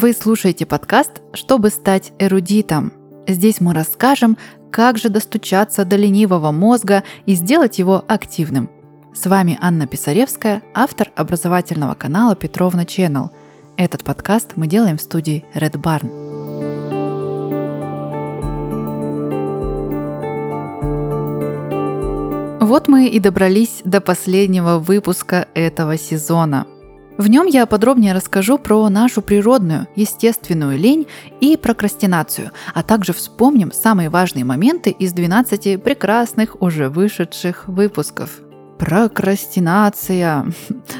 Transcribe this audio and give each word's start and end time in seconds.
Вы 0.00 0.12
слушаете 0.12 0.64
подкаст 0.64 1.22
«Чтобы 1.34 1.70
стать 1.70 2.12
эрудитом». 2.20 2.92
Здесь 3.26 3.60
мы 3.60 3.74
расскажем, 3.74 4.38
как 4.70 4.96
же 4.96 5.08
достучаться 5.08 5.84
до 5.84 5.96
ленивого 5.96 6.52
мозга 6.52 7.02
и 7.26 7.34
сделать 7.34 7.80
его 7.80 8.04
активным. 8.06 8.70
С 9.12 9.26
вами 9.26 9.58
Анна 9.60 9.88
Писаревская, 9.88 10.62
автор 10.72 11.10
образовательного 11.16 11.94
канала 11.94 12.36
Петровна 12.36 12.84
Channel. 12.84 13.30
Этот 13.76 14.04
подкаст 14.04 14.52
мы 14.54 14.68
делаем 14.68 14.98
в 14.98 15.02
студии 15.02 15.44
Red 15.52 15.72
Barn. 15.72 16.06
Вот 22.60 22.86
мы 22.86 23.08
и 23.08 23.18
добрались 23.18 23.80
до 23.84 24.00
последнего 24.00 24.78
выпуска 24.78 25.48
этого 25.54 25.98
сезона– 25.98 26.68
в 27.18 27.28
нем 27.28 27.46
я 27.46 27.66
подробнее 27.66 28.14
расскажу 28.14 28.58
про 28.58 28.88
нашу 28.88 29.22
природную, 29.22 29.88
естественную 29.96 30.78
лень 30.78 31.06
и 31.40 31.56
прокрастинацию, 31.56 32.52
а 32.74 32.82
также 32.84 33.12
вспомним 33.12 33.72
самые 33.72 34.08
важные 34.08 34.44
моменты 34.44 34.90
из 34.90 35.12
12 35.12 35.82
прекрасных 35.82 36.62
уже 36.62 36.88
вышедших 36.88 37.66
выпусков. 37.66 38.47
Прокрастинация. 38.78 40.46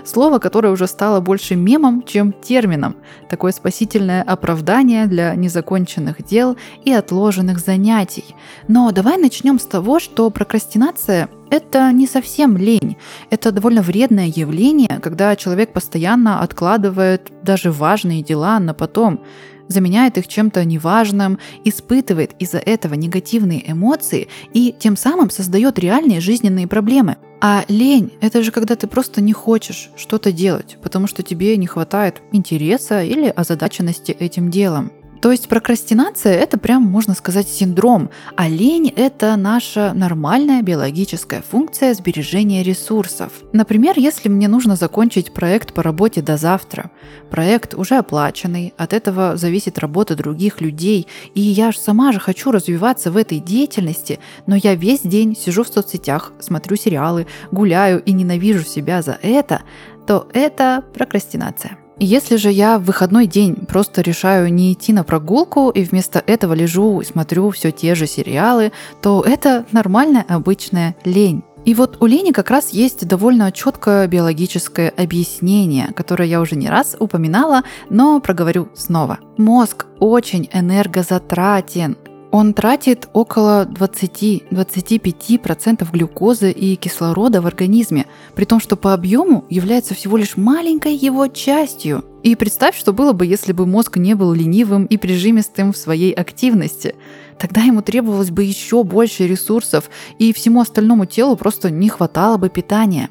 Слово, 0.05 0.41
которое 0.41 0.71
уже 0.71 0.87
стало 0.89 1.21
больше 1.21 1.55
мемом, 1.55 2.03
чем 2.03 2.33
термином. 2.33 2.97
Такое 3.31 3.53
спасительное 3.53 4.23
оправдание 4.23 5.07
для 5.07 5.35
незаконченных 5.37 6.25
дел 6.25 6.57
и 6.85 6.93
отложенных 6.93 7.61
занятий. 7.61 8.35
Но 8.67 8.91
давай 8.91 9.17
начнем 9.17 9.59
с 9.61 9.65
того, 9.65 10.01
что 10.01 10.29
прокрастинация– 10.31 11.29
это 11.51 11.93
не 11.93 12.07
совсем 12.07 12.57
лень. 12.57 12.97
Это 13.31 13.53
довольно 13.53 13.83
вредное 13.83 14.27
явление, 14.27 14.99
когда 15.01 15.37
человек 15.37 15.73
постоянно 15.73 16.41
откладывает 16.41 17.31
даже 17.43 17.71
важные 17.71 18.23
дела 18.23 18.59
на 18.59 18.75
потом 18.75 19.23
заменяет 19.69 20.19
их 20.19 20.29
чем-то 20.29 20.65
неважным, 20.65 21.39
испытывает 21.65 22.33
из-за 22.39 22.59
этого 22.59 22.95
негативные 22.95 23.71
эмоции 23.71 24.29
и 24.53 24.75
тем 24.79 24.97
самым 24.97 25.31
создает 25.31 25.79
реальные 25.79 26.21
жизненные 26.21 26.67
проблемы. 26.67 27.17
А 27.41 27.65
лень– 27.69 28.13
это 28.21 28.43
же 28.43 28.51
когда 28.51 28.75
ты 28.75 28.89
просто 28.89 29.21
не 29.21 29.33
хочешь 29.33 29.91
что-то 29.97 30.33
делать, 30.33 30.77
потому 30.83 31.07
что 31.07 31.23
тебе 31.23 31.57
не 31.57 31.69
хватает 31.69 32.21
интереса 32.33 33.05
или 33.05 33.29
озадаченности 33.29 34.11
этим 34.11 34.51
делом. 34.51 34.91
То 35.21 35.33
есть 35.33 35.49
прокрастинация– 35.49 36.33
это 36.35 36.59
прям, 36.59 36.83
можно 36.83 37.15
сказать, 37.15 37.49
синдром, 37.49 38.11
а 38.37 38.49
лень– 38.49 38.93
это 38.97 39.35
наша 39.37 39.93
нормальная 39.95 40.63
биологическая 40.63 41.43
функция 41.43 41.95
сбережения 41.95 42.63
ресурсов. 42.63 43.33
Например, 43.53 43.95
если 43.97 44.29
мне 44.29 44.47
нужно 44.47 44.77
закончить 44.77 45.33
проект 45.33 45.75
по 45.75 45.83
работе 45.83 46.23
до 46.23 46.37
завтра, 46.37 46.91
проект 47.31 47.75
уже 47.75 47.97
оплаченный, 47.97 48.75
от 48.77 48.93
этого 48.93 49.37
зависит 49.37 49.79
работа 49.79 50.15
других 50.15 50.61
людей, 50.61 51.09
и 51.35 51.41
я 51.41 51.73
же 51.73 51.79
сама 51.79 52.13
же 52.13 52.21
хочу 52.21 52.53
развиваться 52.53 53.11
в 53.11 53.17
этой 53.17 53.41
деятельности, 53.41 54.21
но 54.47 54.55
я 54.55 54.75
весь 54.75 55.01
день 55.01 55.37
сижу 55.37 55.65
в 55.65 55.69
соцсетях, 55.69 56.33
смотрю 56.39 56.77
сериалы, 56.77 57.27
гуляю 57.51 58.03
и 58.03 58.13
ненавижу 58.13 58.65
себя 58.65 59.03
за 59.03 59.19
это, 59.23 59.63
то 60.07 60.29
это 60.33 60.85
прокрастинация. 60.95 61.79
Если 62.01 62.37
же 62.37 62.53
я 62.53 62.79
в 62.79 62.85
выходной 62.85 63.27
день 63.27 63.57
просто 63.57 64.03
решаю 64.03 64.53
не 64.53 64.73
идти 64.73 64.93
на 64.93 65.03
прогулку 65.03 65.71
и 65.71 65.83
вместо 65.83 66.23
этого 66.25 66.55
лежу 66.55 67.01
и 67.01 67.05
смотрю 67.05 67.51
все 67.51 67.73
те 67.73 67.97
же 67.97 68.07
сериалы, 68.07 68.71
то 69.03 69.25
это 69.27 69.67
нормальная 69.73 70.25
обычная 70.29 70.95
лень. 71.05 71.43
И 71.65 71.75
вот 71.75 72.01
у 72.01 72.07
лени 72.07 72.31
как 72.31 72.51
раз 72.51 72.71
есть 72.71 73.07
довольно 73.07 73.51
четкое 73.51 74.07
биологическое 74.07 74.91
объяснение, 74.97 75.89
которое 75.89 76.29
я 76.29 76.41
уже 76.41 76.55
не 76.55 76.71
раз 76.71 76.97
упоминала, 76.99 77.63
но 77.91 78.21
проговорю 78.21 78.69
снова. 78.75 79.19
Мозг 79.37 79.87
очень 79.99 80.49
энергозатратен, 80.53 81.99
он 82.31 82.55
тратит 82.55 83.09
около 83.13 83.67
20-25% 83.67 85.91
глюкозы 85.91 86.51
и 86.51 86.77
кислорода 86.77 87.41
в 87.41 87.47
организме, 87.47 88.07
при 88.35 88.45
том, 88.45 88.61
что 88.61 88.77
по 88.77 88.93
объему 88.95 89.45
является 89.49 89.95
всего 89.95 90.17
лишь 90.17 90.37
маленькой 90.37 90.95
его 90.95 91.27
частью. 91.29 92.05
И 92.23 92.37
представь, 92.37 92.77
что 92.77 92.93
было 92.93 93.13
бы, 93.13 93.27
если 93.27 93.53
бы 93.53 93.67
мозг 93.67 93.97
не 93.97 94.15
был 94.15 94.33
ленивым 94.33 94.87
и 94.87 94.97
прижимистым 94.97 95.73
в 95.73 95.77
своей 95.77 96.13
активности. 96.13 96.95
Тогда 97.39 97.63
ему 97.63 97.83
требовалось 97.83 98.31
бы 98.31 98.45
еще 98.45 98.85
больше 98.85 99.27
ресурсов, 99.27 99.91
и 100.19 100.33
всему 100.33 100.61
остальному 100.61 101.07
телу 101.07 101.37
просто 101.37 101.71
не 101.71 101.89
хватало 101.89 102.37
бы 102.37 102.49
питания 102.49 103.11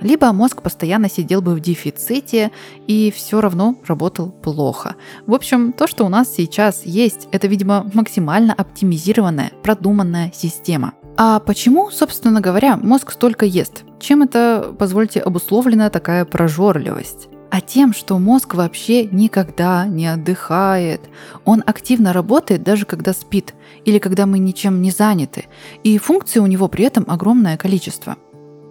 либо 0.00 0.32
мозг 0.32 0.62
постоянно 0.62 1.08
сидел 1.08 1.42
бы 1.42 1.54
в 1.54 1.60
дефиците 1.60 2.50
и 2.86 3.12
все 3.14 3.40
равно 3.40 3.76
работал 3.86 4.30
плохо. 4.30 4.96
В 5.26 5.34
общем, 5.34 5.72
то, 5.72 5.86
что 5.86 6.04
у 6.04 6.08
нас 6.08 6.32
сейчас 6.34 6.84
есть, 6.84 7.28
это, 7.32 7.46
видимо, 7.46 7.90
максимально 7.94 8.52
оптимизированная, 8.52 9.52
продуманная 9.62 10.32
система. 10.34 10.94
А 11.16 11.38
почему, 11.38 11.90
собственно 11.90 12.40
говоря, 12.40 12.76
мозг 12.76 13.12
столько 13.12 13.46
ест? 13.46 13.84
Чем 14.00 14.22
это, 14.22 14.74
позвольте, 14.78 15.20
обусловлена 15.20 15.90
такая 15.90 16.24
прожорливость? 16.24 17.28
а 17.54 17.60
тем, 17.60 17.92
что 17.94 18.18
мозг 18.18 18.54
вообще 18.54 19.04
никогда 19.04 19.86
не 19.86 20.08
отдыхает. 20.08 21.02
Он 21.44 21.62
активно 21.64 22.12
работает 22.12 22.64
даже 22.64 22.84
когда 22.84 23.12
спит 23.12 23.54
или 23.84 24.00
когда 24.00 24.26
мы 24.26 24.40
ничем 24.40 24.82
не 24.82 24.90
заняты, 24.90 25.44
и 25.84 25.96
функций 25.98 26.42
у 26.42 26.46
него 26.46 26.66
при 26.66 26.84
этом 26.84 27.04
огромное 27.06 27.56
количество. 27.56 28.16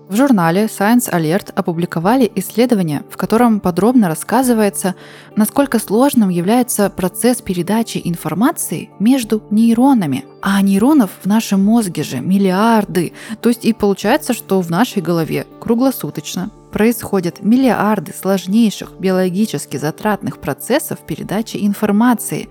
В 0.09 0.16
журнале 0.16 0.66
Science 0.66 1.09
Alert 1.12 1.53
опубликовали 1.56 2.30
исследование, 2.36 3.03
в 3.09 3.16
котором 3.16 3.62
подробно 3.62 4.09
рассказывается, 4.09 4.96
насколько 5.38 5.80
сложным 5.80 6.28
является 6.28 6.90
процесс 6.90 7.41
передачи 7.41 8.02
информации 8.03 8.90
между 9.00 9.42
нейронами. 9.50 10.25
А 10.42 10.62
нейронов 10.62 11.09
в 11.24 11.25
нашем 11.25 11.63
мозге 11.63 12.03
же 12.03 12.19
миллиарды. 12.19 13.13
То 13.42 13.47
есть 13.50 13.63
и 13.63 13.72
получается, 13.72 14.34
что 14.34 14.59
в 14.59 14.69
нашей 14.69 15.02
голове 15.02 15.47
круглосуточно 15.62 16.52
происходят 16.72 17.42
миллиарды 17.42 18.13
сложнейших 18.13 19.00
биологически 19.00 19.78
затратных 19.78 20.40
процессов 20.40 21.00
передачи 21.08 21.58
информации 21.62 22.50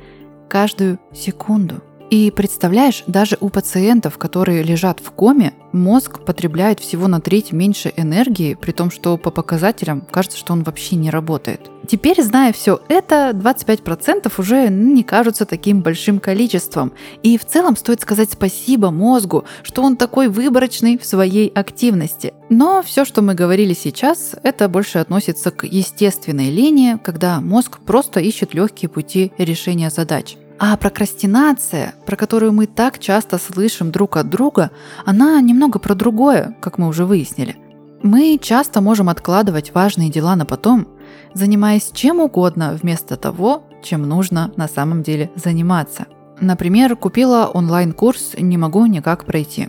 каждую 0.49 0.99
секунду. 1.13 1.83
И 2.09 2.31
представляешь, 2.31 3.05
даже 3.07 3.37
у 3.41 3.49
пациентов, 3.49 4.19
которые 4.19 4.63
лежат 4.63 5.01
в 5.01 5.11
коме, 5.11 5.55
мозг 5.73 6.21
потребляет 6.25 6.81
всего 6.81 7.09
на 7.09 7.21
треть 7.21 7.53
меньше 7.53 7.93
энергии, 7.97 8.55
при 8.55 8.73
том, 8.73 8.91
что 8.91 9.17
по 9.17 9.31
показателям 9.31 10.03
кажется, 10.11 10.39
что 10.39 10.53
он 10.53 10.63
вообще 10.63 10.97
не 10.97 11.11
работает. 11.11 11.71
Теперь, 11.89 12.23
зная 12.23 12.53
все 12.53 12.81
это, 12.89 13.33
25% 13.35 14.33
уже 14.39 14.69
не 14.69 15.03
кажутся 15.03 15.45
таким 15.45 15.83
большим 15.83 16.21
количеством. 16.21 16.93
И 17.23 17.37
в 17.37 17.45
целом 17.45 17.77
стоит 17.77 18.01
сказать 18.01 18.31
спасибо 18.33 18.91
мозгу, 18.91 19.45
что 19.63 19.83
он 19.83 19.97
такой 19.97 20.29
выборочный 20.29 20.97
в 20.99 21.05
своей 21.05 21.49
активности. 21.49 22.35
Но 22.49 22.83
все, 22.83 23.05
что 23.05 23.23
мы 23.23 23.35
говорили 23.35 23.75
сейчас, 23.75 24.35
это 24.43 24.69
больше 24.69 24.99
относится 24.99 25.51
к 25.51 25.65
естественной 25.65 26.51
линии, 26.51 26.99
когда 27.03 27.41
мозг 27.41 27.81
просто 27.81 28.21
ищет 28.21 28.55
легкие 28.55 28.89
пути 28.89 29.33
решения 29.39 29.91
задач. 29.91 30.37
А 30.65 30.77
прокрастинация, 30.77 31.93
про 32.07 32.15
которую 32.15 32.53
мы 32.53 32.67
так 32.67 33.01
часто 33.01 33.39
слышим 33.39 33.91
друг 33.91 34.17
от 34.17 34.31
друга, 34.31 34.71
она 35.05 35.41
немного 35.41 35.81
про 35.81 35.97
другое, 35.97 36.57
как 36.61 36.79
мы 36.79 36.87
уже 36.87 37.05
выяснили. 37.05 37.57
Мы 38.05 38.39
часто 38.41 38.81
можем 38.81 39.09
откладывать 39.09 39.75
важные 39.75 40.09
дела 40.09 40.37
на 40.37 40.47
потом, 40.47 40.87
занимаясь 41.35 41.91
чем 41.93 42.21
угодно 42.21 42.79
вместо 42.81 43.17
того, 43.17 43.65
чем 43.83 44.09
нужно 44.09 44.53
на 44.55 44.69
самом 44.69 45.03
деле 45.03 45.33
заниматься. 45.35 46.07
Например, 46.39 46.95
купила 46.95 47.51
онлайн-курс 47.53 48.35
«Не 48.39 48.57
могу 48.57 48.87
никак 48.87 49.25
пройти». 49.25 49.69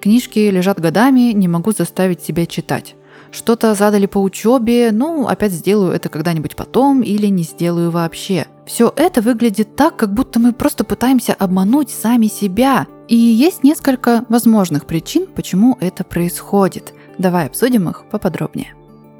Книжки 0.00 0.38
лежат 0.38 0.80
годами, 0.80 1.32
не 1.32 1.48
могу 1.48 1.72
заставить 1.72 2.22
себя 2.22 2.46
читать. 2.46 2.94
Что-то 3.30 3.74
задали 3.74 4.06
по 4.06 4.16
учебе, 4.16 4.88
ну, 4.90 5.26
опять 5.26 5.52
сделаю 5.52 5.92
это 5.92 6.08
когда-нибудь 6.08 6.56
потом 6.56 7.02
или 7.02 7.26
не 7.26 7.42
сделаю 7.42 7.90
вообще. 7.90 8.46
Все 8.66 8.92
это 8.96 9.20
выглядит 9.20 9.76
так, 9.76 9.96
как 9.96 10.12
будто 10.12 10.38
мы 10.38 10.52
просто 10.52 10.84
пытаемся 10.84 11.34
обмануть 11.34 11.90
сами 11.90 12.26
себя. 12.26 12.86
И 13.08 13.16
есть 13.16 13.64
несколько 13.64 14.24
возможных 14.28 14.86
причин, 14.86 15.26
почему 15.26 15.76
это 15.80 16.04
происходит. 16.04 16.94
Давай 17.18 17.46
обсудим 17.46 17.88
их 17.88 18.04
поподробнее. 18.10 18.74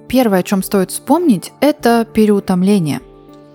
Первое, 0.09 0.41
о 0.41 0.43
чем 0.43 0.63
стоит 0.63 0.91
вспомнить, 0.91 1.53
это 1.61 2.07
переутомление– 2.13 3.01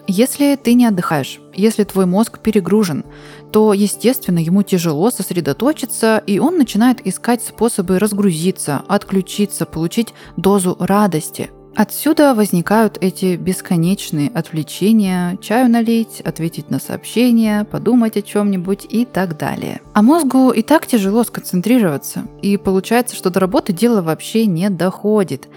если 0.08 0.56
ты 0.56 0.76
не 0.76 0.86
отдыхаешь, 0.86 1.40
если 1.54 1.84
твой 1.84 2.06
мозг 2.06 2.40
перегружен, 2.40 3.06
то, 3.52 3.74
естественно, 3.74 4.38
ему 4.38 4.62
тяжело 4.62 5.10
сосредоточиться, 5.10 6.22
и 6.28 6.38
он 6.38 6.60
начинает 6.60 7.06
искать 7.08 7.44
способы 7.44 7.98
разгрузиться, 7.98 8.84
отключиться, 8.88 9.66
получить 9.66 10.14
дозу 10.38 10.76
радости. 10.80 11.50
Отсюда 11.76 12.34
возникают 12.34 12.98
эти 13.02 13.36
бесконечные 13.36 14.30
отвлечения, 14.30 15.38
чаю 15.42 15.70
налить, 15.70 16.22
ответить 16.22 16.70
на 16.70 16.80
сообщения, 16.80 17.66
подумать 17.66 18.16
о 18.16 18.22
чем-нибудь 18.22 18.88
и 18.90 19.04
так 19.04 19.38
далее. 19.38 19.82
А 19.94 20.02
мозгу 20.02 20.52
и 20.52 20.62
так 20.62 20.88
тяжело 20.88 21.26
сконцентрироваться, 21.26 22.28
и 22.42 22.56
получается, 22.56 23.18
что 23.18 23.30
до 23.30 23.42
работы 23.42 23.74
дело 23.74 24.02
вообще 24.02 24.46
не 24.46 24.70
доходит. 24.70 25.50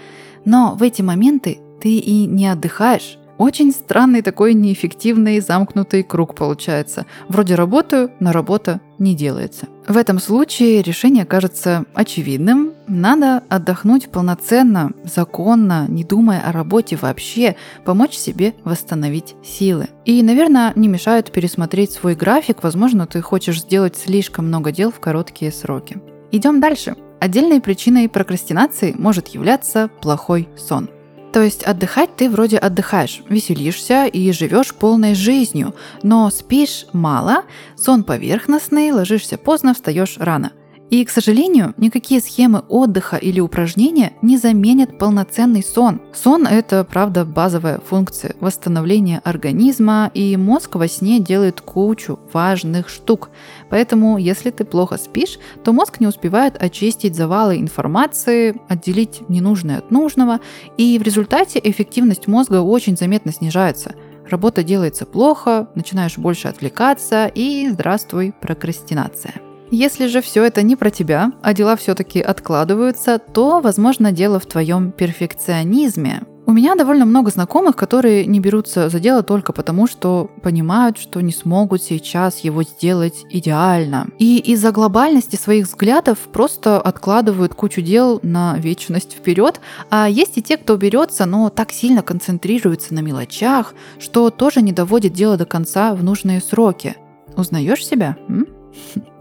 Но 0.43 0.75
в 0.75 0.83
эти 0.83 1.01
моменты 1.01 1.59
ты 1.81 1.95
и 1.95 2.25
не 2.25 2.47
отдыхаешь, 2.47 3.17
Очень 3.39 3.71
странный 3.71 4.21
такой 4.21 4.53
неэффективный 4.53 5.39
замкнутый 5.39 6.03
круг 6.03 6.35
получается. 6.35 7.05
Вроде 7.29 7.55
работаю, 7.55 8.11
но 8.19 8.33
работа 8.33 8.81
не 8.97 9.15
делается. 9.15 9.67
В 9.87 9.95
этом 9.95 10.19
случае 10.19 10.81
решение 10.81 11.23
кажется 11.23 11.85
очевидным. 11.93 12.73
Надо 12.87 13.41
отдохнуть 13.47 14.09
полноценно, 14.09 14.91
законно, 15.05 15.85
не 15.87 16.03
думая 16.03 16.41
о 16.41 16.51
работе 16.51 16.97
вообще, 16.97 17.55
помочь 17.85 18.17
себе 18.17 18.55
восстановить 18.65 19.35
силы. 19.41 19.87
И, 20.03 20.21
наверное, 20.21 20.73
не 20.75 20.89
мешает 20.89 21.31
пересмотреть 21.31 21.93
свой 21.93 22.15
график. 22.15 22.61
Возможно, 22.61 23.07
ты 23.07 23.21
хочешь 23.21 23.61
сделать 23.61 23.95
слишком 23.95 24.47
много 24.47 24.73
дел 24.73 24.91
в 24.91 24.99
короткие 24.99 25.53
сроки. 25.53 26.01
Идем 26.33 26.59
дальше. 26.59 26.97
Отдельной 27.21 27.61
причиной 27.61 28.09
прокрастинации 28.09 28.93
может 28.97 29.29
являться 29.29 29.89
плохой 30.01 30.49
сон. 30.57 30.89
То 31.31 31.43
есть 31.43 31.63
отдыхать 31.63 32.15
ты 32.15 32.29
вроде 32.29 32.57
отдыхаешь, 32.57 33.21
веселишься 33.29 34.05
и 34.05 34.31
живешь 34.31 34.73
полной 34.73 35.13
жизнью, 35.13 35.75
но 36.01 36.29
спишь 36.31 36.87
мало, 36.91 37.43
сон 37.75 38.03
поверхностный, 38.03 38.91
ложишься 38.91 39.37
поздно, 39.37 39.73
встаешь 39.73 40.17
рано. 40.17 40.51
И, 40.89 41.05
к 41.05 41.11
сожалению, 41.11 41.75
никакие 41.77 42.19
схемы 42.19 42.63
отдыха 42.67 43.17
или 43.17 43.39
упражнения 43.39 44.13
не 44.23 44.37
заменят 44.37 44.97
полноценный 44.97 45.63
сон. 45.63 46.01
Сон– 46.13 46.47
это, 46.49 46.83
правда, 46.83 47.25
базовая 47.25 47.79
функция 47.79 48.35
восстановления 48.39 49.21
организма, 49.23 50.09
и 50.15 50.35
мозг 50.35 50.75
во 50.75 50.87
сне 50.87 51.19
делает 51.19 51.61
кучу 51.61 52.19
важных 52.33 52.89
штук. 52.89 53.29
Поэтому, 53.69 54.17
если 54.17 54.49
ты 54.49 54.65
плохо 54.65 54.97
спишь, 54.97 55.37
то 55.63 55.73
мозг 55.73 55.99
не 55.99 56.07
успевает 56.07 56.61
очистить 56.61 57.15
завалы 57.15 57.57
информации, 57.57 58.59
отделить 58.67 59.21
ненужное 59.29 59.77
от 59.77 59.91
нужного, 59.91 60.39
и 60.77 60.97
в 60.97 61.03
результате 61.03 61.61
эффективность 61.63 62.27
мозга 62.27 62.61
очень 62.61 62.97
заметно 62.97 63.31
снижается– 63.31 63.93
работа 64.29 64.63
делается 64.63 65.07
плохо, 65.07 65.69
начинаешь 65.73 66.19
больше 66.19 66.49
отвлекаться 66.49 67.31
и 67.33 67.67
здравствуй, 67.71 68.31
прокрастинация. 68.39 69.33
Если 69.71 70.07
же 70.07 70.21
все 70.21 70.43
это 70.43 70.63
не 70.63 70.75
про 70.75 70.89
тебя, 70.89 71.31
а 71.43 71.53
дела 71.53 71.75
все-таки 71.75 72.19
откладываются, 72.21 73.19
то, 73.19 73.61
возможно, 73.61 74.11
дело 74.11 74.39
в 74.39 74.47
твоем 74.47 74.91
перфекционизме. 74.91 76.23
У 76.49 76.51
меня 76.51 76.73
довольно 76.73 77.05
много 77.05 77.29
знакомых, 77.29 77.75
которые 77.75 78.25
не 78.25 78.39
берутся 78.39 78.89
за 78.89 78.99
дело 78.99 79.21
только 79.21 79.53
потому, 79.53 79.85
что 79.85 80.31
понимают, 80.41 80.97
что 80.97 81.21
не 81.21 81.31
смогут 81.31 81.83
сейчас 81.83 82.39
его 82.39 82.63
сделать 82.63 83.23
идеально. 83.29 84.07
И 84.17 84.39
из-за 84.39 84.71
глобальности 84.71 85.35
своих 85.35 85.67
взглядов 85.67 86.17
просто 86.33 86.81
откладывают 86.81 87.53
кучу 87.53 87.81
дел 87.81 88.19
на 88.23 88.57
вечность 88.57 89.13
вперед. 89.13 89.61
А 89.91 90.09
есть 90.09 90.39
и 90.39 90.41
те, 90.41 90.57
кто 90.57 90.75
берется, 90.75 91.27
но 91.27 91.49
так 91.49 91.71
сильно 91.71 92.01
концентрируется 92.01 92.95
на 92.95 93.01
мелочах, 93.01 93.75
что 93.99 94.31
тоже 94.31 94.63
не 94.63 94.71
доводит 94.71 95.13
дело 95.13 95.37
до 95.37 95.45
конца 95.45 95.93
в 95.93 96.03
нужные 96.03 96.41
сроки. 96.41 96.95
Узнаешь 97.37 97.85
себя? 97.85 98.17
М? 98.27 98.47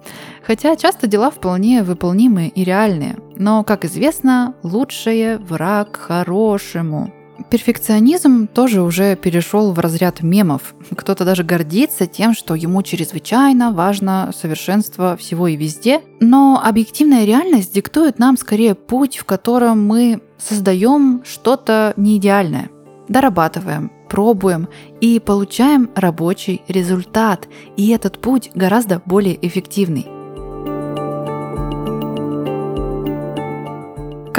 Хотя 0.49 0.77
часто 0.77 1.06
дела 1.06 1.31
вполне 1.31 1.83
выполнимые 1.83 2.49
и 2.49 2.65
реальные. 2.65 3.19
Но, 3.37 3.65
как 3.65 3.85
известно, 3.85 4.55
лучшее 4.62 5.37
враг 5.37 5.99
хорошему. 5.99 7.12
Перфекционизм 7.50 8.47
тоже 8.47 8.81
уже 8.81 9.15
перешел 9.15 9.73
в 9.73 9.79
разряд 9.79 10.23
мемов. 10.23 10.75
Кто-то 10.97 11.27
даже 11.27 11.45
гордится 11.45 12.06
тем, 12.06 12.33
что 12.33 12.55
ему 12.55 12.83
чрезвычайно 12.83 13.73
важно 13.73 14.31
совершенство 14.35 15.19
всего 15.19 15.49
и 15.49 15.56
везде. 15.56 16.00
Но 16.19 16.59
объективная 16.65 17.27
реальность 17.27 17.75
диктует 17.75 18.19
нам 18.19 18.39
скорее 18.39 18.75
путь, 18.75 19.19
в 19.19 19.27
котором 19.27 19.87
мы 19.87 20.23
создаем 20.39 21.23
что-то 21.27 21.93
неидеальное. 21.99 22.71
Дорабатываем, 23.09 23.93
пробуем 24.09 24.69
и 25.03 25.21
получаем 25.21 25.91
рабочий 25.95 26.62
результат. 26.69 27.49
И 27.77 27.91
этот 27.91 28.19
путь 28.19 28.50
гораздо 28.55 29.03
более 29.05 29.39
эффективный. 29.47 30.06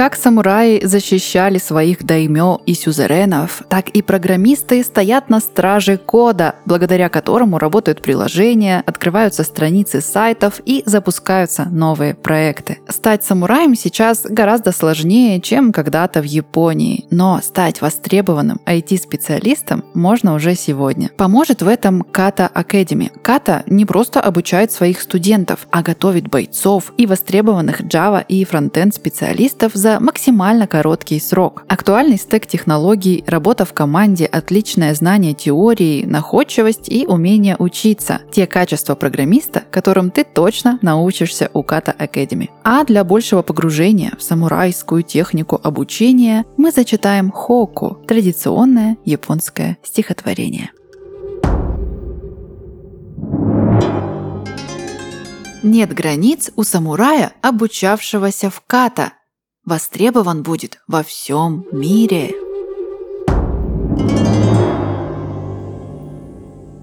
Как 0.00 0.16
самураи 0.16 0.82
защищали 0.82 1.58
своих 1.58 2.06
даймё 2.06 2.60
и 2.64 2.72
сюзеренов, 2.72 3.62
так 3.68 3.90
и 3.90 4.00
программисты 4.00 4.82
стоят 4.82 5.28
на 5.28 5.40
страже 5.40 5.98
кода, 5.98 6.54
благодаря 6.64 7.10
которому 7.10 7.58
работают 7.58 8.00
приложения, 8.00 8.82
открываются 8.86 9.44
страницы 9.44 10.00
сайтов 10.00 10.62
и 10.64 10.82
запускаются 10.86 11.66
новые 11.70 12.14
проекты. 12.14 12.78
Стать 12.88 13.24
самураем 13.24 13.74
сейчас 13.74 14.22
гораздо 14.24 14.72
сложнее, 14.72 15.38
чем 15.42 15.70
когда-то 15.70 16.22
в 16.22 16.24
Японии, 16.24 17.04
но 17.10 17.38
стать 17.42 17.82
востребованным 17.82 18.58
IT-специалистом 18.64 19.84
можно 19.92 20.32
уже 20.32 20.54
сегодня. 20.54 21.10
Поможет 21.18 21.60
в 21.60 21.68
этом 21.68 22.04
Kata 22.10 22.50
Academy. 22.50 23.10
Kata 23.22 23.64
не 23.66 23.84
просто 23.84 24.22
обучает 24.22 24.72
своих 24.72 25.02
студентов, 25.02 25.66
а 25.70 25.82
готовит 25.82 26.26
бойцов 26.30 26.94
и 26.96 27.04
востребованных 27.04 27.82
Java 27.82 28.24
и 28.26 28.46
фронтенд 28.46 28.94
специалистов 28.94 29.72
за 29.74 29.89
за 29.90 30.00
максимально 30.00 30.66
короткий 30.66 31.18
срок. 31.18 31.64
Актуальный 31.68 32.16
стек 32.16 32.46
технологий, 32.46 33.24
работа 33.26 33.64
в 33.64 33.72
команде, 33.72 34.26
отличное 34.26 34.94
знание 34.94 35.34
теории, 35.34 36.04
находчивость 36.04 36.88
и 36.88 37.06
умение 37.06 37.56
учиться. 37.58 38.20
Те 38.30 38.46
качества 38.46 38.94
программиста, 38.94 39.64
которым 39.70 40.10
ты 40.10 40.24
точно 40.24 40.78
научишься 40.82 41.50
у 41.54 41.62
Kata 41.62 41.96
Academy. 41.96 42.50
А 42.62 42.84
для 42.84 43.02
большего 43.02 43.42
погружения 43.42 44.12
в 44.16 44.22
самурайскую 44.22 45.02
технику 45.02 45.60
обучения 45.60 46.44
мы 46.56 46.70
зачитаем 46.70 47.32
хоку– 47.32 47.98
традиционное 48.06 48.96
японское 49.04 49.76
стихотворение. 49.82 50.70
Нет 55.62 55.92
границ 55.92 56.50
у 56.56 56.62
самурая, 56.62 57.32
обучавшегося 57.42 58.50
в 58.50 58.62
ката 58.66 59.12
востребован 59.64 60.42
будет 60.42 60.80
во 60.86 61.02
всем 61.02 61.66
мире. 61.72 62.30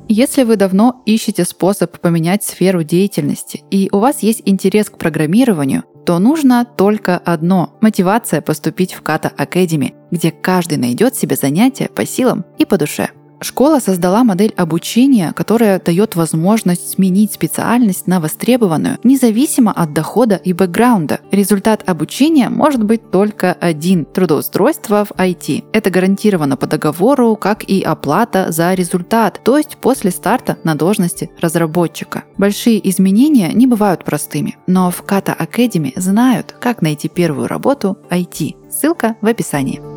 Если 0.09 0.43
вы 0.43 0.55
давно 0.55 1.01
ищете 1.05 1.43
способ 1.43 1.99
поменять 1.99 2.43
сферу 2.43 2.83
деятельности 2.83 3.63
и 3.69 3.89
у 3.91 3.99
вас 3.99 4.23
есть 4.23 4.41
интерес 4.45 4.89
к 4.89 4.97
программированию, 4.97 5.83
то 6.05 6.19
нужно 6.19 6.63
только 6.65 7.17
одно– 7.17 7.77
мотивация 7.81 8.41
поступить 8.41 8.93
в 8.93 9.01
Kata 9.01 9.35
Academy, 9.35 9.93
где 10.09 10.31
каждый 10.31 10.77
найдет 10.77 11.15
себе 11.15 11.35
занятие 11.35 11.89
по 11.89 12.05
силам 12.05 12.45
и 12.57 12.65
по 12.65 12.77
душе– 12.77 13.09
Школа 13.41 13.79
создала 13.79 14.23
модель 14.23 14.53
обучения, 14.57 15.31
которая 15.33 15.79
дает 15.79 16.15
возможность 16.15 16.91
сменить 16.91 17.33
специальность 17.33 18.07
на 18.07 18.19
востребованную, 18.19 18.97
независимо 19.03 19.71
от 19.71 19.93
дохода 19.93 20.35
и 20.35 20.53
бэкграунда. 20.53 21.19
Результат 21.31 21.87
обучения 21.87 22.49
может 22.49 22.83
быть 22.83 23.11
только 23.11 23.53
один– 23.53 24.05
трудоустройство 24.13 25.05
в 25.05 25.11
IT. 25.11 25.65
Это 25.71 25.89
гарантировано 25.89 26.57
по 26.57 26.65
договору, 26.65 27.35
как 27.35 27.63
и 27.63 27.81
оплата 27.81 28.51
за 28.51 28.73
результат, 28.73 29.39
то 29.43 29.57
есть 29.57 29.77
после 29.77 30.11
старта 30.11 30.57
на 30.63 30.75
должности 30.75 31.29
разработчика. 31.39 32.23
Большие 32.37 32.87
изменения 32.89 33.51
не 33.53 33.67
бывают 33.67 34.03
простыми, 34.03 34.57
но 34.65 34.89
в 34.89 35.03
Kata 35.03 35.37
Academy 35.37 35.93
знают, 35.99 36.55
как 36.59 36.81
найти 36.81 37.07
первую 37.07 37.47
работу 37.47 37.97
IT. 38.09 38.55
Ссылка 38.71 39.15
в 39.21 39.27
описании. 39.27 39.96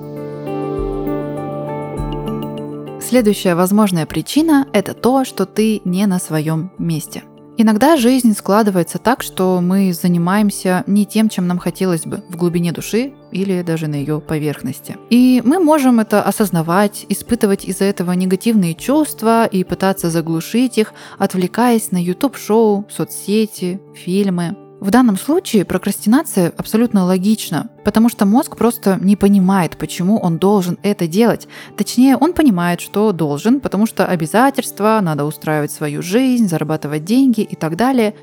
Следующая 3.01 3.55
возможная 3.55 4.07
причина– 4.07 4.67
это 4.73 4.95
то, 4.95 5.25
что 5.25 5.47
ты 5.47 5.81
не 5.85 6.07
на 6.07 6.19
своем 6.19 6.71
месте. 6.79 7.25
Иногда 7.57 7.97
жизнь 7.97 8.35
складывается 8.35 8.99
так, 8.99 9.23
что 9.23 9.61
мы 9.61 9.93
занимаемся 9.93 10.85
не 10.87 11.05
тем, 11.05 11.29
чем 11.29 11.47
нам 11.47 11.59
хотелось 11.59 12.07
бы 12.07 12.23
в 12.29 12.37
глубине 12.37 12.73
души 12.73 13.13
или 13.33 13.63
даже 13.63 13.87
на 13.87 13.97
ее 13.97 14.21
поверхности. 14.21 14.97
И 15.11 15.43
мы 15.45 15.59
можем 15.59 16.01
это 16.01 16.23
осознавать, 16.23 17.05
испытывать 17.09 17.65
из-за 17.65 17.85
этого 17.85 18.13
негативные 18.13 18.75
чувства 18.75 19.45
и 19.47 19.65
пытаться 19.65 20.09
заглушить 20.09 20.79
их, 20.79 20.95
отвлекаясь 21.19 21.91
на 21.91 22.03
YouTube-шоу, 22.03 22.87
соцсети, 22.89 23.81
фильмы. 23.95 24.57
В 24.81 24.91
данном 24.91 25.19
случае 25.19 25.67
прокрастинация 25.67 26.55
абсолютно 26.57 27.05
логична, 27.05 27.69
потому 27.85 28.09
что 28.09 28.25
мозг 28.25 28.57
просто 28.57 28.99
не 28.99 29.15
понимает, 29.15 29.77
почему 29.77 30.19
он 30.19 30.39
должен 30.39 30.79
это 30.83 31.07
делать. 31.07 31.49
Точнее, 31.77 32.17
он 32.17 32.33
понимает, 32.33 32.81
что 32.81 33.13
должен, 33.13 33.61
потому 33.61 33.85
что 33.85 34.07
обязательства, 34.07 34.99
надо 35.03 35.27
устраивать 35.27 35.71
свою 35.71 36.01
жизнь, 36.01 36.49
зарабатывать 36.49 37.05
деньги 37.05 37.43
и 37.43 37.57
так 37.57 37.77
далее. 37.77 38.15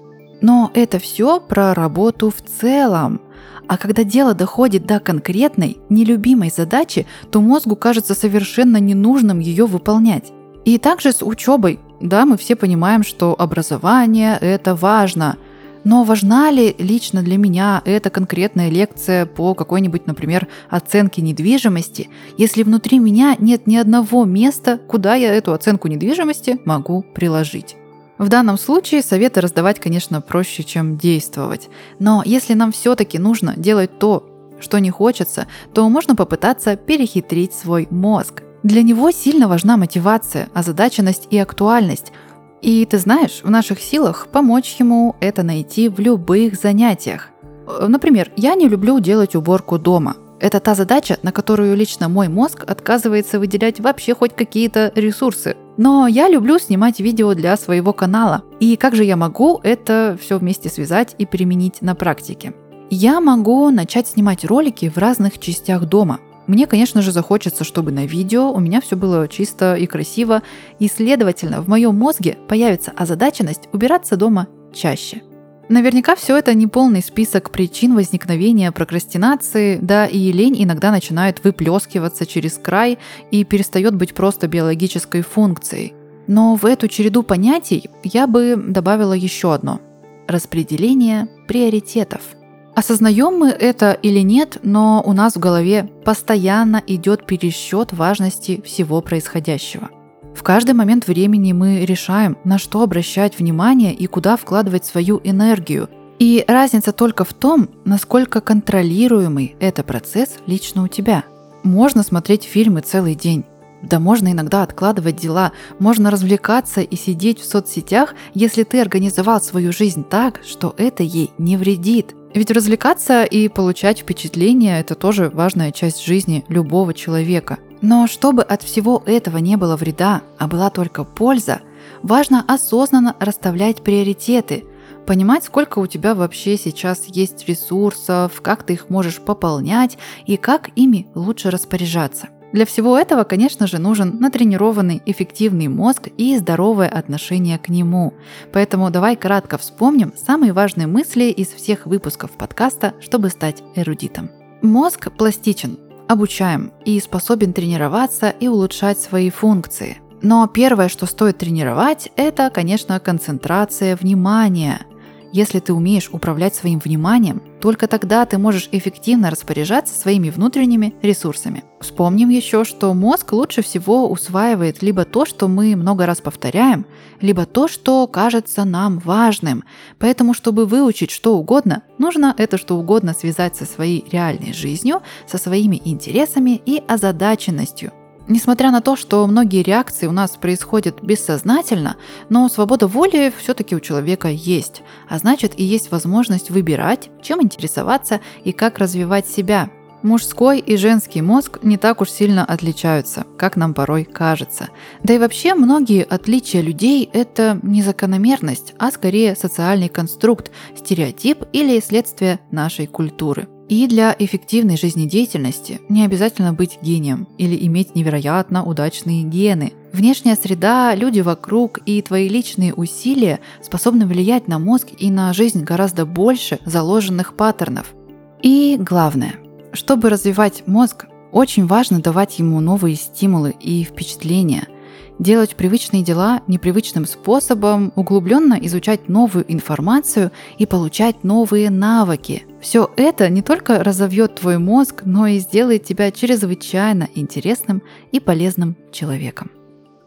Но 0.41 0.71
это 0.73 0.97
все 0.97 1.39
про 1.39 1.75
работу 1.75 2.31
в 2.31 2.41
целом. 2.41 3.21
А 3.67 3.77
когда 3.77 4.03
дело 4.03 4.33
доходит 4.33 4.87
до 4.87 4.99
конкретной, 4.99 5.77
нелюбимой 5.89 6.49
задачи, 6.49 7.05
то 7.29 7.39
мозгу 7.39 7.75
кажется 7.75 8.15
совершенно 8.15 8.77
ненужным 8.77 9.37
ее 9.37 9.67
выполнять. 9.67 10.31
И 10.65 10.79
также 10.79 11.11
с 11.11 11.23
учебой. 11.23 11.79
Да, 12.01 12.25
мы 12.25 12.35
все 12.35 12.55
понимаем, 12.55 13.03
что 13.03 13.35
образование– 13.37 14.39
это 14.41 14.73
важно– 14.73 15.37
Но 15.87 16.03
важна 16.03 16.51
ли 16.51 16.75
лично 16.79 17.23
для 17.23 17.37
меня 17.37 17.81
эта 17.85 18.09
конкретная 18.09 18.67
лекция 18.67 19.25
по 19.25 19.53
какой-нибудь, 19.53 20.05
например, 20.05 20.49
оценке 20.69 21.21
недвижимости, 21.21 22.09
если 22.37 22.63
внутри 22.63 22.99
меня 22.99 23.37
нет 23.39 23.67
ни 23.67 23.77
одного 23.77 24.25
места, 24.25 24.81
куда 24.85 25.15
я 25.15 25.33
эту 25.33 25.53
оценку 25.53 25.87
недвижимости 25.87 26.59
могу 26.65 27.03
приложить? 27.03 27.77
В 28.17 28.27
данном 28.27 28.57
случае 28.57 29.01
советы 29.01 29.39
раздавать, 29.39 29.79
конечно, 29.79 30.19
проще, 30.19 30.65
чем 30.65 30.97
действовать. 30.97 31.69
Но 31.99 32.21
если 32.25 32.53
нам 32.53 32.73
все-таки 32.73 33.17
нужно 33.17 33.53
делать 33.55 33.97
то, 33.97 34.29
что 34.59 34.79
не 34.79 34.89
хочется, 34.89 35.47
то 35.73 35.87
можно 35.87 36.17
попытаться 36.17 36.75
перехитрить 36.75 37.53
свой 37.53 37.87
мозг. 37.91 38.43
Для 38.61 38.81
него 38.81 39.11
сильно 39.11 39.47
важна 39.47 39.77
мотивация, 39.77 40.49
озадаченность 40.53 41.29
и 41.29 41.37
актуальность– 41.37 42.11
и 42.61 42.85
ты 42.85 42.97
знаешь, 42.97 43.41
в 43.43 43.49
наших 43.49 43.79
силах 43.79 44.27
помочь 44.31 44.75
ему 44.79 45.15
это 45.19 45.43
найти 45.43 45.89
в 45.89 45.99
любых 45.99 46.55
занятиях. 46.55 47.29
Э, 47.67 47.87
например, 47.87 48.31
я 48.35 48.55
не 48.55 48.67
люблю 48.67 48.99
делать 48.99 49.35
уборку 49.35 49.77
дома. 49.77 50.15
Это 50.39 50.59
та 50.59 50.75
задача, 50.75 51.17
на 51.23 51.31
которую 51.31 51.75
лично 51.75 52.09
мой 52.09 52.27
мозг 52.27 52.63
отказывается 52.67 53.39
выделять 53.39 53.79
вообще 53.79 54.13
хоть 54.13 54.35
какие-то 54.35 54.91
ресурсы. 54.95 55.57
Но 55.77 56.07
я 56.07 56.29
люблю 56.29 56.59
снимать 56.59 56.99
видео 56.99 57.33
для 57.33 57.57
своего 57.57 57.91
канала. 57.91 58.43
И 58.59 58.75
как 58.75 58.95
же 58.95 59.03
я 59.03 59.15
могу 59.15 59.59
это 59.63 60.17
все 60.21 60.37
вместе 60.37 60.69
связать 60.69 61.15
и 61.17 61.25
применить 61.25 61.81
на 61.81 61.95
практике? 61.95 62.53
Я 62.89 63.19
могу 63.19 63.69
начать 63.69 64.07
снимать 64.07 64.45
ролики 64.45 64.89
в 64.89 64.97
разных 64.97 65.39
частях 65.39 65.85
дома. 65.85 66.19
Мне, 66.47 66.65
конечно 66.65 67.01
же, 67.01 67.11
захочется, 67.11 67.65
чтобы 67.65 67.91
на 67.91 68.05
видео 68.05 68.51
у 68.51 68.59
меня 68.59 68.79
все 68.79 68.95
было 68.95 69.27
чисто 69.27 69.75
и 69.75 69.85
красиво, 69.85 70.41
и, 70.79 70.87
следовательно, 70.87 71.61
в 71.61 71.67
моем 71.67 71.95
мозге 71.95 72.37
появится 72.47 72.91
озадаченность 72.95 73.67
убираться 73.73 74.15
дома 74.15 74.47
чаще. 74.73 75.21
Наверняка 75.67 76.15
все 76.15 76.37
это 76.37 76.53
не 76.53 76.65
полный 76.65 77.01
список 77.01 77.51
причин 77.51 77.93
возникновения 77.95 78.71
прокрастинации, 78.71 79.77
да 79.81 80.05
и 80.05 80.31
лень 80.31 80.63
иногда 80.63 80.91
начинает 80.91 81.43
выплескиваться 81.43 82.25
через 82.25 82.57
край 82.57 82.97
и 83.31 83.43
перестает 83.43 83.93
быть 83.93 84.13
просто 84.13 84.47
биологической 84.47 85.21
функцией. 85.21 85.93
Но 86.27 86.55
в 86.55 86.65
эту 86.65 86.87
череду 86.87 87.23
понятий 87.23 87.89
я 88.03 88.27
бы 88.27 88.55
добавила 88.55 89.11
еще 89.11 89.53
одно– 89.53 89.81
распределение 90.27 91.27
приоритетов– 91.47 92.21
Осознаем 92.77 93.39
мы 93.39 93.49
это 93.49 93.93
или 93.93 94.19
нет, 94.19 94.59
но 94.61 95.01
у 95.03 95.11
нас 95.11 95.33
в 95.33 95.39
голове 95.39 95.89
постоянно 96.05 96.79
идет 96.85 97.25
пересчет 97.25 97.91
важности 97.91 98.61
всего 98.63 99.01
происходящего. 99.01 99.89
В 100.35 100.43
каждый 100.43 100.75
момент 100.75 101.07
времени 101.07 101.53
мы 101.53 101.83
решаем, 101.85 102.37
на 102.43 102.59
что 102.59 102.83
обращать 102.83 103.39
внимание 103.39 103.95
и 103.95 104.05
куда 104.05 104.37
вкладывать 104.37 104.85
свою 104.85 105.19
энергию. 105.23 105.89
И 106.19 106.45
разница 106.47 106.91
только 106.91 107.25
в 107.25 107.33
том, 107.33 107.67
насколько 107.83 108.41
контролируемый 108.41 109.55
это 109.59 109.81
процесс 109.81 110.35
лично 110.45 110.83
у 110.83 110.87
тебя. 110.87 111.23
Можно 111.63 112.03
смотреть 112.03 112.43
фильмы 112.43 112.81
целый 112.81 113.15
день. 113.15 113.43
Да 113.81 113.99
можно 113.99 114.31
иногда 114.31 114.61
откладывать 114.61 115.15
дела, 115.15 115.51
можно 115.79 116.11
развлекаться 116.11 116.81
и 116.81 116.95
сидеть 116.95 117.39
в 117.39 117.45
соцсетях, 117.45 118.13
если 118.35 118.61
ты 118.61 118.81
организовал 118.81 119.41
свою 119.41 119.73
жизнь 119.73 120.03
так, 120.07 120.41
что 120.45 120.75
это 120.77 121.01
ей 121.01 121.31
не 121.39 121.57
вредит. 121.57 122.13
Ведь 122.37 122.51
развлекаться 122.51 123.23
и 123.23 123.47
получать 123.47 124.01
впечатления– 124.01 124.79
это 124.79 124.93
тоже 124.93 125.31
важная 125.33 125.71
часть 125.71 126.05
жизни 126.05 126.45
любого 126.49 126.93
человека. 126.93 127.57
Но 127.81 128.05
чтобы 128.05 128.43
от 128.43 128.61
всего 128.61 129.01
этого 129.07 129.39
не 129.39 129.55
было 129.55 129.75
вреда, 129.75 130.21
а 130.37 130.47
была 130.47 130.69
только 130.69 131.03
польза, 131.03 131.61
важно 132.03 132.45
осознанно 132.47 133.15
расставлять 133.19 133.81
приоритеты, 133.81 134.65
понимать, 135.07 135.45
сколько 135.45 135.79
у 135.79 135.87
тебя 135.87 136.13
вообще 136.13 136.57
сейчас 136.57 137.05
есть 137.07 137.47
ресурсов, 137.47 138.39
как 138.43 138.61
ты 138.61 138.73
их 138.73 138.91
можешь 138.91 139.17
пополнять 139.17 139.97
и 140.27 140.37
как 140.37 140.69
ими 140.75 141.07
лучше 141.15 141.49
распоряжаться. 141.49 142.27
Для 142.53 142.65
всего 142.65 142.97
этого, 142.97 143.23
конечно 143.23 143.67
же, 143.67 143.77
нужен 143.77 144.19
натренированный 144.19 145.01
эффективный 145.05 145.67
мозг 145.67 146.07
и 146.17 146.37
здоровое 146.37 146.87
отношение 146.87 147.57
к 147.59 147.69
нему. 147.69 148.13
Поэтому 148.53 148.89
давай 148.89 149.15
кратко 149.15 149.57
вспомним 149.57 150.13
самые 150.15 150.53
важные 150.53 150.87
мысли 150.87 151.25
из 151.25 151.49
всех 151.49 151.85
выпусков 151.85 152.31
подкаста, 152.31 152.93
чтобы 153.01 153.29
стать 153.29 153.63
эрудитом. 153.75 154.29
Мозг 154.61 155.11
пластичен, 155.11 155.77
обучаем 156.07 156.71
и 156.85 156.99
способен 156.99 157.53
тренироваться 157.53 158.29
и 158.29 158.47
улучшать 158.47 158.99
свои 158.99 159.29
функции. 159.29 159.97
Но 160.21 160.47
первое, 160.47 160.87
что 160.87 161.05
стоит 161.05 161.37
тренировать, 161.37 162.11
это, 162.15 162.49
конечно, 162.49 162.99
концентрация 162.99 163.95
внимания– 163.95 164.81
если 165.33 165.59
ты 165.59 165.73
умеешь 165.73 166.09
управлять 166.11 166.55
своим 166.55 166.79
вниманием, 166.79 167.41
только 167.61 167.87
тогда 167.87 168.25
ты 168.25 168.37
можешь 168.37 168.69
эффективно 168.71 169.29
распоряжаться 169.29 169.93
своими 169.93 170.29
внутренними 170.29 170.95
ресурсами. 171.01 171.63
Вспомним 171.79 172.29
еще, 172.29 172.63
что 172.63 172.93
мозг 172.93 173.33
лучше 173.33 173.61
всего 173.61 174.09
усваивает 174.09 174.81
либо 174.81 175.05
то, 175.05 175.25
что 175.25 175.47
мы 175.47 175.75
много 175.75 176.05
раз 176.05 176.21
повторяем, 176.21 176.85
либо 177.21 177.45
то, 177.45 177.67
что 177.67 178.07
кажется 178.07 178.63
нам 178.65 178.99
важным. 178.99 179.63
Поэтому, 179.99 180.33
чтобы 180.33 180.65
выучить 180.65 181.11
что 181.11 181.37
угодно, 181.37 181.83
нужно 181.97 182.33
это 182.37 182.57
что 182.57 182.75
угодно 182.77 183.13
связать 183.13 183.55
со 183.55 183.65
своей 183.65 184.05
реальной 184.11 184.53
жизнью, 184.53 185.01
со 185.27 185.37
своими 185.37 185.81
интересами 185.83 186.61
и 186.65 186.81
озадаченностью. 186.87 187.91
Несмотря 188.27 188.71
на 188.71 188.81
то, 188.81 188.97
что 188.97 189.25
многие 189.25 189.63
реакции 189.63 190.05
у 190.05 190.11
нас 190.11 190.31
происходят 190.31 191.01
бессознательно, 191.01 191.95
но 192.27 192.49
свобода 192.49 192.87
воли 192.87 193.33
все-таки 193.37 193.75
у 193.75 193.79
человека 193.79 194.27
есть, 194.27 194.83
а 195.07 195.17
значит 195.17 195.53
и 195.57 195.63
есть 195.63 195.91
возможность 195.91 196.49
выбирать, 196.49 197.09
чем 197.21 197.41
интересоваться 197.41 198.19
и 198.43 198.51
как 198.51 198.79
развивать 198.79 199.27
себя. 199.27 199.69
Мужской 200.03 200.59
и 200.59 200.77
женский 200.77 201.21
мозг 201.21 201.59
не 201.63 201.77
так 201.77 202.01
уж 202.01 202.09
сильно 202.09 202.45
отличаются, 202.45 203.25
как 203.37 203.55
нам 203.55 203.73
порой 203.73 204.03
кажется. 204.03 204.69
Да 205.03 205.13
и 205.13 205.19
вообще 205.19 205.55
многие 205.55 206.03
отличия 206.03 206.61
людей– 206.61 207.09
это 207.13 207.59
не 207.63 207.81
закономерность, 207.81 208.73
а 208.77 208.91
скорее 208.91 209.35
социальный 209.35 209.89
конструкт, 209.89 210.51
стереотип 210.77 211.45
или 211.53 211.79
следствие 211.79 212.39
нашей 212.51 212.87
культуры– 212.87 213.47
и 213.69 213.87
для 213.87 214.15
эффективной 214.17 214.77
жизнедеятельности 214.77 215.81
не 215.89 216.05
обязательно 216.05 216.53
быть 216.53 216.79
гением 216.81 217.27
или 217.37 217.55
иметь 217.67 217.95
невероятно 217.95 218.63
удачные 218.63 219.23
гены. 219.23 219.73
Внешняя 219.93 220.35
среда, 220.35 220.95
люди 220.95 221.21
вокруг 221.21 221.79
и 221.85 222.01
твои 222.01 222.29
личные 222.29 222.73
усилия 222.73 223.39
способны 223.61 224.05
влиять 224.05 224.47
на 224.47 224.59
мозг 224.59 224.87
и 224.97 225.11
на 225.11 225.33
жизнь 225.33 225.63
гораздо 225.63 226.05
больше 226.05 226.59
заложенных 226.65 227.35
паттернов. 227.35 227.93
И 228.41 228.77
главное, 228.79 229.35
чтобы 229.73 230.09
развивать 230.09 230.63
мозг, 230.67 231.05
очень 231.31 231.65
важно 231.65 231.99
давать 231.99 232.39
ему 232.39 232.59
новые 232.59 232.95
стимулы 232.95 233.53
и 233.59 233.83
впечатления– 233.83 234.67
делать 235.19 235.55
привычные 235.55 236.03
дела 236.03 236.41
непривычным 236.47 237.05
способом, 237.05 237.91
углубленно 237.95 238.57
изучать 238.61 239.09
новую 239.09 239.51
информацию 239.51 240.31
и 240.57 240.65
получать 240.65 241.23
новые 241.23 241.69
навыки. 241.69 242.45
Все 242.61 242.91
это 242.97 243.29
не 243.29 243.41
только 243.41 243.83
разовьет 243.83 244.35
твой 244.35 244.57
мозг, 244.57 245.03
но 245.05 245.27
и 245.27 245.39
сделает 245.39 245.83
тебя 245.83 246.11
чрезвычайно 246.11 247.07
интересным 247.13 247.83
и 248.11 248.19
полезным 248.19 248.75
человеком. 248.91 249.51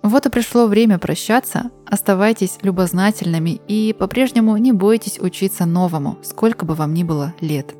Вот 0.02 0.26
и 0.26 0.30
пришло 0.30 0.66
время 0.66 0.98
прощаться. 0.98 1.70
Оставайтесь 1.86 2.58
любознательными 2.62 3.60
и 3.68 3.94
по-прежнему 3.96 4.56
не 4.56 4.72
бойтесь 4.72 5.18
учиться 5.20 5.66
новому, 5.66 6.18
сколько 6.22 6.64
бы 6.64 6.74
вам 6.74 6.94
ни 6.94 7.04
было 7.04 7.34
лет. 7.40 7.74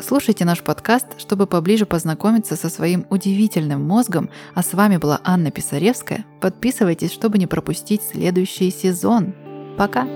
Слушайте 0.00 0.44
наш 0.44 0.62
подкаст, 0.62 1.06
чтобы 1.18 1.46
поближе 1.46 1.84
познакомиться 1.86 2.56
со 2.56 2.68
своим 2.68 3.06
удивительным 3.10 3.84
мозгом. 3.84 4.30
А 4.54 4.62
с 4.62 4.72
вами 4.72 4.96
была 4.96 5.20
Анна 5.24 5.50
Писаревская. 5.50 6.24
Подписывайтесь, 6.40 7.12
чтобы 7.12 7.38
не 7.38 7.46
пропустить 7.46 8.02
следующий 8.02 8.70
сезон. 8.70 9.34
Пока! 9.76 10.06